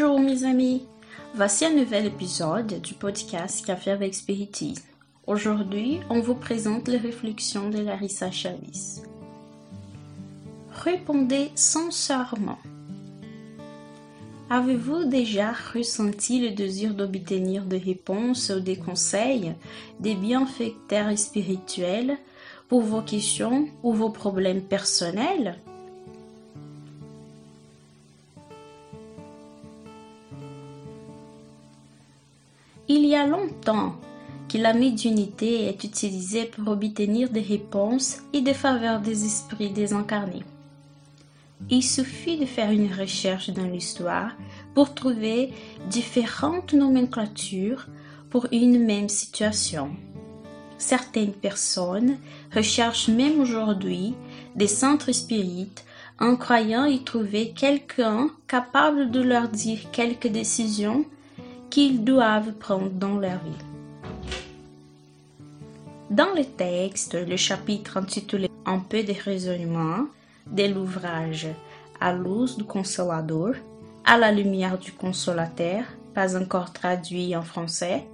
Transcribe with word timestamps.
Bonjour 0.00 0.18
mes 0.18 0.44
amis, 0.44 0.86
voici 1.34 1.66
un 1.66 1.74
nouvel 1.74 2.06
épisode 2.06 2.80
du 2.80 2.94
podcast 2.94 3.66
Café 3.66 3.90
avec 3.90 4.14
Spiritisme. 4.14 4.82
Aujourd'hui, 5.26 6.00
on 6.08 6.20
vous 6.20 6.34
présente 6.34 6.88
les 6.88 6.96
réflexions 6.96 7.68
de 7.68 7.80
Larissa 7.80 8.30
Chavis. 8.30 9.02
Répondez 10.72 11.50
sincèrement. 11.54 12.58
Avez-vous 14.48 15.04
déjà 15.04 15.52
ressenti 15.74 16.40
le 16.40 16.54
désir 16.54 16.94
d'obtenir 16.94 17.66
des 17.66 17.76
réponses 17.76 18.50
ou 18.56 18.60
des 18.60 18.76
conseils 18.76 19.52
des 19.98 20.14
bienfaiteurs 20.14 21.18
spirituels 21.18 22.16
pour 22.68 22.80
vos 22.80 23.02
questions 23.02 23.68
ou 23.82 23.92
vos 23.92 24.10
problèmes 24.10 24.62
personnels? 24.62 25.58
Y 33.10 33.16
a 33.16 33.26
longtemps 33.26 33.96
que 34.48 34.58
la 34.58 34.72
médiumnité 34.72 35.66
est 35.66 35.84
utilisée 35.84 36.44
pour 36.44 36.68
obtenir 36.72 37.28
des 37.30 37.40
réponses 37.40 38.18
et 38.32 38.40
des 38.40 38.54
faveurs 38.54 39.00
des 39.00 39.24
esprits 39.24 39.70
désincarnés. 39.70 40.44
Il 41.68 41.82
suffit 41.82 42.38
de 42.38 42.46
faire 42.46 42.70
une 42.70 42.92
recherche 42.92 43.50
dans 43.50 43.66
l'histoire 43.66 44.30
pour 44.74 44.94
trouver 44.94 45.52
différentes 45.88 46.72
nomenclatures 46.72 47.86
pour 48.30 48.46
une 48.52 48.84
même 48.84 49.08
situation. 49.08 49.90
Certaines 50.78 51.32
personnes 51.32 52.16
recherchent 52.54 53.08
même 53.08 53.40
aujourd'hui 53.40 54.14
des 54.54 54.68
centres 54.68 55.12
spirites 55.12 55.84
en 56.20 56.36
croyant 56.36 56.84
y 56.84 57.02
trouver 57.02 57.50
quelqu'un 57.50 58.30
capable 58.46 59.10
de 59.10 59.20
leur 59.20 59.48
dire 59.48 59.90
quelques 59.90 60.28
décisions 60.28 61.04
qu'ils 61.70 62.04
doivent 62.04 62.52
prendre 62.52 62.90
dans 62.90 63.16
leur 63.16 63.38
vie. 63.38 63.64
Dans 66.10 66.34
le 66.34 66.44
texte, 66.44 67.14
le 67.14 67.36
chapitre 67.36 67.96
intitulé 67.96 68.50
Un 68.66 68.80
peu 68.80 69.02
de 69.04 69.14
raisonnement 69.24 70.06
de 70.50 70.64
l'ouvrage 70.64 71.46
À 72.00 72.12
l'os 72.12 72.56
du 72.56 72.64
Consolador, 72.64 73.54
à 74.04 74.18
la 74.18 74.32
lumière 74.32 74.76
du 74.78 74.92
Consolateur, 74.92 75.84
pas 76.14 76.36
encore 76.36 76.72
traduit 76.72 77.36
en 77.36 77.42
français, 77.42 78.06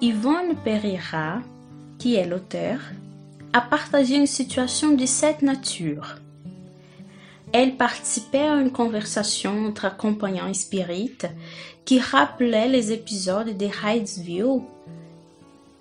Yvonne 0.00 0.56
Pereira, 0.64 1.38
qui 1.98 2.16
est 2.16 2.26
l'auteur, 2.26 2.80
a 3.52 3.60
partagé 3.60 4.16
une 4.16 4.26
situation 4.26 4.94
de 4.94 5.06
cette 5.06 5.42
nature. 5.42 6.16
Elle 7.52 7.76
participait 7.76 8.38
à 8.38 8.56
une 8.56 8.72
conversation 8.72 9.66
entre 9.66 9.86
accompagnants 9.86 10.52
spirites 10.52 11.26
qui 11.84 11.98
rappelait 11.98 12.68
les 12.68 12.92
épisodes 12.92 13.56
de 13.56 13.66
Hydesville, 13.66 14.60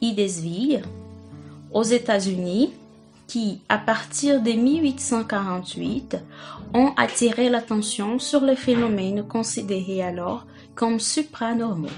Hydesville 0.02 0.84
aux 1.74 1.84
États-Unis 1.84 2.72
qui, 3.28 3.60
à 3.68 3.78
partir 3.78 4.42
de 4.42 4.52
1848, 4.52 6.18
ont 6.74 6.94
attiré 6.96 7.50
l'attention 7.50 8.20
sur 8.20 8.42
les 8.42 8.56
phénomènes 8.56 9.28
considérés 9.28 10.02
alors 10.02 10.46
comme 10.76 11.00
supranormaux. 11.00 11.90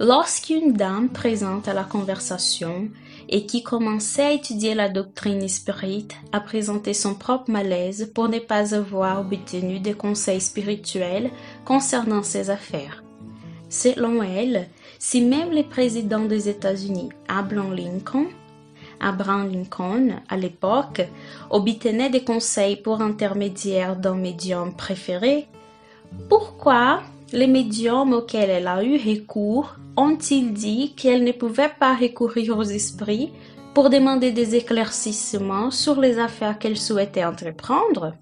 Lorsqu'une 0.00 0.72
dame 0.72 1.10
présente 1.10 1.68
à 1.68 1.74
la 1.74 1.84
conversation 1.84 2.88
et 3.32 3.46
qui 3.46 3.62
commençait 3.62 4.22
à 4.22 4.32
étudier 4.32 4.74
la 4.74 4.90
doctrine 4.90 5.48
spirite 5.48 6.14
a 6.32 6.40
présenté 6.40 6.92
son 6.92 7.14
propre 7.14 7.50
malaise 7.50 8.12
pour 8.14 8.28
ne 8.28 8.38
pas 8.38 8.74
avoir 8.74 9.20
obtenu 9.20 9.80
des 9.80 9.94
conseils 9.94 10.42
spirituels 10.42 11.30
concernant 11.64 12.22
ses 12.22 12.50
affaires. 12.50 13.02
Selon 13.70 14.22
elle, 14.22 14.68
si 14.98 15.22
même 15.22 15.50
le 15.50 15.62
président 15.62 16.26
des 16.26 16.50
États-Unis, 16.50 17.08
Abraham 17.26 17.74
Lincoln, 17.74 18.26
Abraham 19.00 19.50
Lincoln, 19.50 20.20
à 20.28 20.36
l'époque, 20.36 21.00
obtenait 21.48 22.10
des 22.10 22.24
conseils 22.24 22.76
pour 22.76 23.00
intermédiaire 23.00 23.96
d'un 23.96 24.14
médium 24.14 24.76
préféré, 24.76 25.48
pourquoi 26.28 27.02
les 27.32 27.46
médiums 27.46 28.12
auxquels 28.12 28.50
elle 28.50 28.66
a 28.66 28.84
eu 28.84 28.96
recours 28.96 29.76
ont-ils 29.96 30.52
dit 30.52 30.94
qu'elle 30.94 31.24
ne 31.24 31.32
pouvait 31.32 31.72
pas 31.80 31.94
recourir 31.94 32.58
aux 32.58 32.62
esprits 32.62 33.32
pour 33.74 33.88
demander 33.88 34.32
des 34.32 34.54
éclaircissements 34.54 35.70
sur 35.70 35.98
les 35.98 36.18
affaires 36.18 36.58
qu'elle 36.58 36.76
souhaitait 36.76 37.24
entreprendre? 37.24 38.14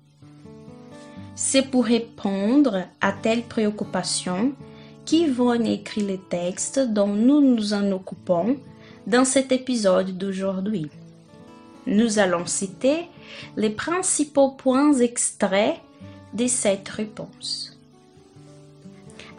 C'est 1.34 1.70
pour 1.70 1.86
répondre 1.86 2.84
à 3.00 3.12
telle 3.12 3.42
préoccupation 3.42 4.52
qu'Yvonne 5.04 5.66
écrit 5.66 6.02
les 6.02 6.18
textes 6.18 6.78
dont 6.78 7.08
nous 7.08 7.40
nous 7.40 7.72
en 7.72 7.90
occupons 7.90 8.56
dans 9.06 9.24
cet 9.24 9.50
épisode 9.50 10.16
d'aujourd'hui. 10.18 10.88
Nous 11.86 12.18
allons 12.18 12.46
citer 12.46 13.08
les 13.56 13.70
principaux 13.70 14.50
points 14.50 14.94
extraits 14.94 15.76
de 16.34 16.46
cette 16.46 16.88
réponse. 16.88 17.69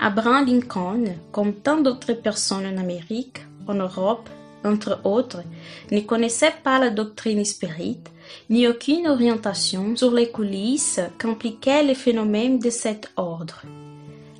Abraham 0.04 0.48
Lincoln, 0.48 1.04
comme 1.32 1.54
tant 1.54 1.80
d'autres 1.80 2.14
personnes 2.14 2.66
en 2.66 2.78
Amérique, 2.78 3.46
en 3.68 3.76
Europe, 3.76 4.28
entre 4.64 5.00
autres, 5.04 5.44
ne 5.92 6.00
connaissait 6.00 6.56
pas 6.64 6.80
la 6.80 6.90
doctrine 6.90 7.46
spirite, 7.46 8.10
ni 8.50 8.68
aucune 8.68 9.08
orientation 9.08 9.96
sur 9.96 10.12
les 10.12 10.32
coulisses 10.32 11.00
qu'impliquaient 11.20 11.84
les 11.84 11.94
phénomènes 11.94 12.58
de 12.58 12.72
cet 12.72 13.12
ordre. 13.16 13.62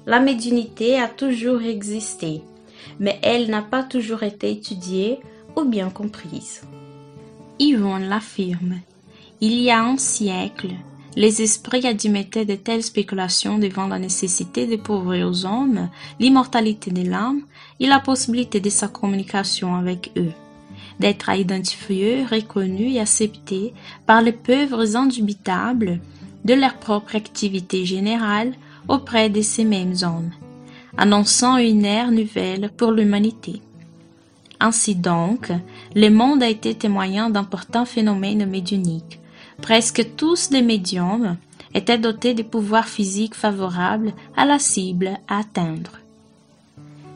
La 0.08 0.20
médiumnité 0.20 1.00
a 1.00 1.08
toujours 1.08 1.62
existé, 1.62 2.42
mais 3.00 3.20
elle 3.22 3.48
n'a 3.52 3.62
pas 3.62 3.84
toujours 3.84 4.24
été 4.24 4.50
étudiée 4.50 5.20
ou 5.56 5.64
bien 5.64 5.92
comprise. 5.92 6.62
Yvonne 7.60 8.10
l'affirme. 8.10 8.80
Il 9.42 9.54
y 9.60 9.70
a 9.70 9.84
un 9.84 9.98
siècle, 9.98 10.72
les 11.16 11.42
esprits 11.42 11.86
admettaient 11.86 12.46
de 12.46 12.56
telles 12.56 12.84
spéculations 12.84 13.58
devant 13.58 13.88
la 13.88 14.00
nécessité 14.00 14.66
de 14.66 14.78
prouver 14.78 15.24
aux 15.24 15.46
hommes 15.46 15.90
l'immortalité 16.20 16.92
de 16.92 17.10
l'âme 17.10 17.42
et 17.80 17.88
la 17.88 18.00
possibilité 18.00 18.60
de 18.60 18.70
sa 18.70 18.88
communication 18.88 19.76
avec 19.76 20.12
eux, 20.18 20.32
d'être 21.00 21.30
identifiés, 21.30 22.24
reconnus 22.26 22.96
et 22.96 23.00
acceptés 23.00 23.74
par 24.06 24.22
les 24.22 24.32
preuves 24.32 24.96
indubitables 24.96 26.00
de 26.46 26.54
leur 26.54 26.76
propre 26.76 27.16
activité 27.16 27.86
générale 27.86 28.54
auprès 28.88 29.30
de 29.30 29.42
ces 29.42 29.64
mêmes 29.64 29.96
hommes, 30.04 30.32
annonçant 30.98 31.58
une 31.58 31.86
ère 31.86 32.12
nouvelle 32.12 32.70
pour 32.76 32.92
l'humanité. 32.92 33.62
Ainsi 34.60 34.96
donc, 34.96 35.52
le 35.96 36.10
monde 36.10 36.44
a 36.44 36.50
été 36.50 36.76
témoin 36.76 37.30
d'importants 37.30 37.86
phénomènes 37.86 38.46
médiuniques, 38.46 39.20
Presque 39.62 40.16
tous 40.18 40.50
les 40.52 40.62
médiums 40.62 41.38
étaient 41.74 42.00
dotés 42.00 42.34
de 42.34 42.44
pouvoirs 42.44 42.88
physiques 42.88 43.36
favorables 43.36 44.14
à 44.36 44.46
la 44.46 44.60
cible 44.60 45.20
à 45.28 45.40
atteindre. 45.40 46.00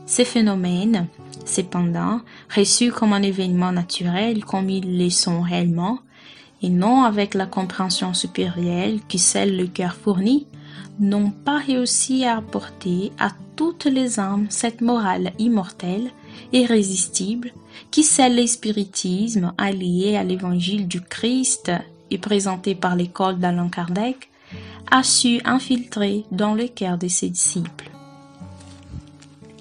Ces 0.06 0.25
phénomènes, 0.25 1.07
cependant, 1.45 2.22
reçus 2.56 2.91
comme 2.91 3.13
un 3.13 3.23
événement 3.23 3.72
naturel 3.72 4.45
comme 4.45 4.69
ils 4.69 4.97
le 4.97 5.09
sont 5.09 5.41
réellement, 5.41 6.00
et 6.62 6.69
non 6.69 7.03
avec 7.03 7.33
la 7.33 7.47
compréhension 7.47 8.13
supérieure 8.13 9.00
qui 9.07 9.19
celle 9.19 9.57
le 9.57 9.68
cœur 9.68 9.95
fournit, 9.95 10.45
n'ont 11.00 11.31
pas 11.31 11.57
réussi 11.57 12.25
à 12.25 12.38
apporter 12.38 13.12
à 13.19 13.31
toutes 13.56 13.86
les 13.86 14.19
âmes 14.19 14.48
cette 14.50 14.81
morale 14.81 15.33
immortelle, 15.39 16.12
irrésistible, 16.53 17.51
qui 17.91 18.03
scelle 18.03 18.36
le 18.38 18.48
spiritisme 18.48 19.53
allié 19.57 20.15
à 20.15 20.24
l'évangile 20.24 20.88
du 20.88 21.01
Christ 21.01 21.71
et 22.12 22.18
présenté 22.18 22.75
par 22.75 22.96
l'école 22.96 23.40
d'Alain 23.40 23.69
Kardec, 23.69 24.30
a 24.92 25.04
su 25.04 25.42
infiltrer 25.46 26.25
dans 26.31 26.54
le 26.54 26.68
cœur 26.68 26.98
de 26.98 27.07
ses 27.07 27.30
disciples. 27.30 27.90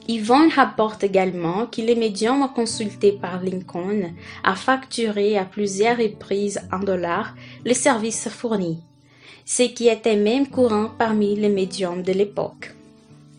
Yvonne 0.07 0.51
rapporte 0.55 1.03
également 1.03 1.67
que 1.67 1.81
les 1.81 1.95
médiums 1.95 2.47
consultés 2.55 3.13
par 3.13 3.43
Lincoln 3.43 4.13
a 4.43 4.55
facturé 4.55 5.39
à 5.39 5.47
plusieurs 5.47 5.97
reprises 5.97 6.61
en 6.71 6.81
dollars 6.81 7.35
les 7.65 7.75
services 7.75 8.29
fournis, 8.29 8.81
ce 9.47 9.63
qui 9.63 9.89
était 9.89 10.17
même 10.17 10.47
courant 10.47 10.91
parmi 10.99 11.37
les 11.37 11.49
médiums 11.49 12.03
de 12.03 12.13
l'époque. 12.13 12.75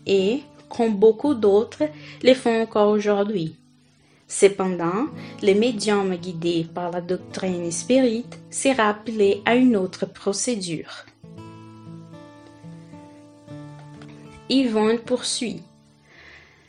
Et, 0.06 0.42
comme 0.68 0.96
beaucoup 0.96 1.34
d'autres, 1.34 1.84
les 2.22 2.34
font 2.34 2.62
encore 2.62 2.88
aujourd'hui. 2.88 3.54
Cependant, 4.28 5.06
le 5.42 5.54
médium 5.54 6.16
guidé 6.16 6.66
par 6.74 6.90
la 6.90 7.00
doctrine 7.00 7.70
spirit 7.70 8.26
sera 8.50 8.88
appelé 8.88 9.40
à 9.44 9.54
une 9.54 9.76
autre 9.76 10.04
procédure. 10.06 11.06
Yvonne 14.48 14.98
poursuit. 14.98 15.62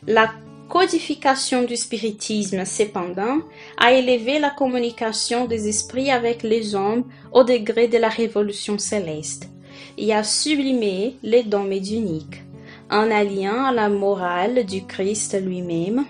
La 0.06 0.32
codification 0.70 1.64
du 1.64 1.76
spiritisme, 1.76 2.64
cependant, 2.66 3.40
a 3.78 3.94
élevé 3.94 4.38
la 4.38 4.52
communication 4.52 5.46
des 5.46 5.68
esprits 5.68 6.12
avec 6.12 6.44
les 6.44 6.76
hommes 6.76 7.06
au 7.32 7.44
degré 7.44 7.88
de 7.88 7.98
la 7.98 8.10
révolution 8.10 8.78
céleste, 8.78 9.50
et 9.98 10.14
à 10.14 10.24
sublimer 10.24 11.18
les 11.24 11.44
dons 11.44 11.64
médiuniques, 11.64 12.44
en 12.92 13.10
alliant 13.10 13.72
la 13.72 13.90
morale 13.90 14.66
du 14.66 14.86
Christ 14.86 15.40
lui-même, 15.42 16.06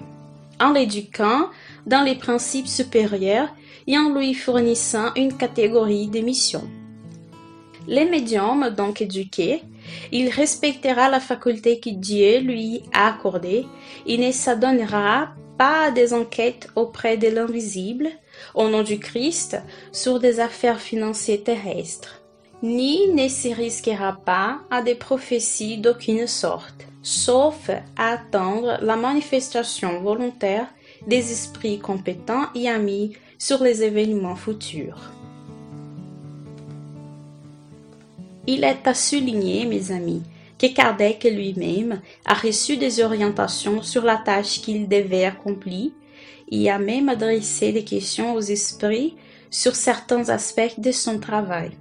en 0.59 0.71
l'éduquant 0.71 1.49
dans 1.85 2.03
les 2.03 2.15
principes 2.15 2.67
supérieurs 2.67 3.49
et 3.87 3.97
en 3.97 4.13
lui 4.13 4.33
fournissant 4.33 5.13
une 5.15 5.35
catégorie 5.35 6.07
de 6.07 6.19
missions. 6.19 6.67
Les 7.87 8.05
médiums 8.05 8.69
donc 8.69 9.01
éduqués, 9.01 9.61
il 10.11 10.29
respectera 10.29 11.09
la 11.09 11.21
faculté 11.21 11.79
que 11.79 11.89
Dieu 11.89 12.39
lui 12.39 12.83
a 12.93 13.07
accordée 13.07 13.65
et 14.05 14.17
ne 14.17 14.31
s'adonnera 14.31 15.29
pas 15.57 15.85
à 15.85 15.91
des 15.91 16.13
enquêtes 16.13 16.67
auprès 16.75 17.17
de 17.17 17.29
l'invisible, 17.29 18.09
au 18.53 18.67
nom 18.67 18.83
du 18.83 18.99
Christ, 18.99 19.57
sur 19.91 20.19
des 20.19 20.39
affaires 20.39 20.81
financières 20.81 21.43
terrestres, 21.43 22.21
ni 22.63 23.07
ne 23.13 23.27
se 23.27 23.49
risquera 23.49 24.13
pas 24.25 24.59
à 24.71 24.81
des 24.81 24.95
prophéties 24.95 25.77
d'aucune 25.77 26.27
sorte, 26.27 26.87
sauf 27.03 27.69
à 27.95 28.13
attendre 28.13 28.79
la 28.81 28.95
manifestation 28.95 30.01
volontaire 30.01 30.67
des 31.05 31.31
esprits 31.31 31.79
compétents 31.79 32.47
et 32.55 32.67
amis 32.67 33.13
sur 33.37 33.63
les 33.63 33.83
événements 33.83 34.35
futurs. 34.35 35.11
Il 38.47 38.63
est 38.63 38.87
à 38.87 38.93
souligner, 38.93 39.65
mes 39.65 39.91
amis, 39.91 40.23
que 40.57 40.67
Kardec 40.67 41.23
lui-même 41.25 42.01
a 42.25 42.33
reçu 42.33 42.77
des 42.77 43.01
orientations 43.01 43.83
sur 43.83 44.03
la 44.03 44.17
tâche 44.17 44.61
qu'il 44.61 44.87
devait 44.87 45.25
accomplir 45.25 45.91
et 46.49 46.71
a 46.71 46.79
même 46.79 47.09
adressé 47.09 47.71
des 47.71 47.83
questions 47.83 48.33
aux 48.33 48.41
esprits 48.41 49.15
sur 49.51 49.75
certains 49.75 50.29
aspects 50.29 50.79
de 50.79 50.91
son 50.91 51.19
travail. 51.19 51.71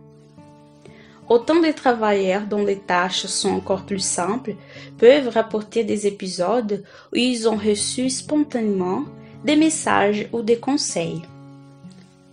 Autant 1.28 1.60
de 1.60 1.72
travailleurs 1.72 2.46
dont 2.46 2.64
les 2.64 2.78
tâches 2.78 3.26
sont 3.26 3.50
encore 3.50 3.84
plus 3.84 4.04
simples 4.04 4.54
peuvent 4.98 5.28
rapporter 5.28 5.82
des 5.82 6.06
épisodes 6.06 6.84
où 7.12 7.16
ils 7.16 7.48
ont 7.48 7.56
reçu 7.56 8.10
spontanément 8.10 9.04
des 9.44 9.56
messages 9.56 10.28
ou 10.32 10.42
des 10.42 10.58
conseils. 10.58 11.22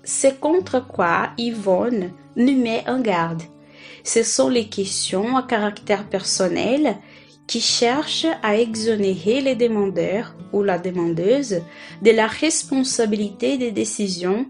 C'est 0.04 0.40
contre 0.40 0.86
quoi 0.86 1.30
Yvonne 1.38 2.12
nous 2.36 2.56
met 2.56 2.84
en 2.88 3.00
garde. 3.00 3.42
Ce 4.04 4.22
sont 4.22 4.50
les 4.50 4.68
questions 4.68 5.38
à 5.38 5.44
caractère 5.44 6.08
personnel 6.08 6.98
qui 7.48 7.62
cherchent 7.62 8.28
à 8.44 8.58
exonérer 8.58 9.42
les 9.42 9.56
demandeurs 9.56 10.36
ou 10.52 10.62
la 10.62 10.78
demandeuse 10.78 11.62
de 12.02 12.12
la 12.12 12.28
responsabilité 12.28 13.58
des 13.58 13.72
décisions 13.72 14.46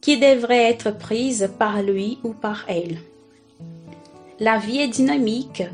qui 0.00 0.18
devraient 0.18 0.70
être 0.70 0.96
prises 0.96 1.50
par 1.58 1.82
lui 1.82 2.18
ou 2.22 2.32
par 2.32 2.64
elle. 2.68 2.98
La 4.40 4.58
vie 4.58 4.78
est 4.78 4.88
dynamique, 4.88 5.64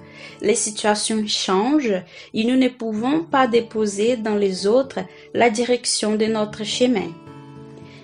les 0.40 0.54
situations 0.54 1.26
changent 1.26 2.02
et 2.32 2.44
nous 2.44 2.56
ne 2.56 2.68
pouvons 2.68 3.22
pas 3.22 3.46
déposer 3.46 4.16
dans 4.16 4.36
les 4.36 4.66
autres 4.66 5.00
la 5.34 5.50
direction 5.50 6.14
de 6.16 6.24
notre 6.24 6.64
chemin. 6.64 7.12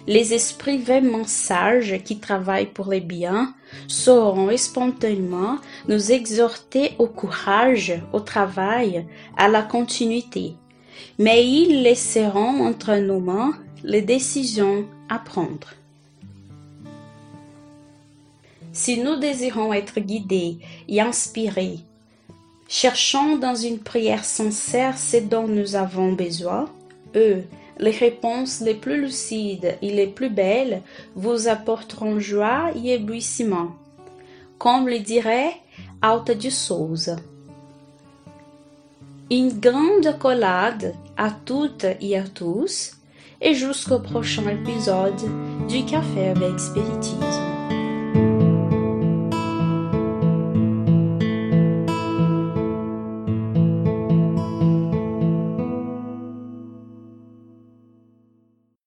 Les 0.06 0.34
esprits 0.34 0.78
vraiment 0.78 1.24
sages 1.24 2.02
qui 2.04 2.18
travaillent 2.18 2.72
pour 2.72 2.90
les 2.90 3.00
biens 3.00 3.54
sauront 3.86 4.54
spontanément 4.56 5.56
nous 5.88 6.12
exhorter 6.12 6.92
au 6.98 7.06
courage, 7.06 7.94
au 8.12 8.20
travail, 8.20 9.06
à 9.36 9.48
la 9.48 9.62
continuité. 9.62 10.56
Mais 11.18 11.46
ils 11.46 11.82
laisseront 11.82 12.66
entre 12.66 12.96
nos 12.96 13.20
mains 13.20 13.52
les 13.82 14.02
décisions 14.02 14.86
à 15.08 15.18
prendre. 15.18 15.74
Si 18.72 18.98
nous 18.98 19.16
désirons 19.16 19.72
être 19.72 19.98
guidés 20.00 20.58
et 20.88 21.00
inspirés, 21.00 21.80
cherchons 22.68 23.36
dans 23.36 23.56
une 23.56 23.80
prière 23.80 24.24
sincère 24.24 24.96
ce 24.96 25.16
dont 25.16 25.48
nous 25.48 25.74
avons 25.74 26.12
besoin. 26.12 26.68
Eux, 27.16 27.42
les 27.80 27.90
réponses 27.90 28.60
les 28.60 28.74
plus 28.74 29.00
lucides 29.00 29.76
et 29.82 29.90
les 29.90 30.06
plus 30.06 30.30
belles 30.30 30.82
vous 31.16 31.48
apporteront 31.48 32.20
joie 32.20 32.70
et 32.76 32.94
éblouissement, 32.94 33.74
comme 34.58 34.88
le 34.88 35.00
dirait 35.00 35.54
Alta 36.00 36.34
de 36.34 36.50
Souza. 36.50 37.16
Une 39.30 39.58
grande 39.58 40.06
accolade 40.06 40.94
à 41.16 41.30
toutes 41.30 41.86
et 42.00 42.16
à 42.16 42.22
tous, 42.22 42.92
et 43.40 43.54
jusqu'au 43.54 43.98
prochain 43.98 44.48
épisode 44.48 45.20
du 45.68 45.84
Café 45.84 46.28
avec 46.28 46.58
Spiritisme. 46.60 47.59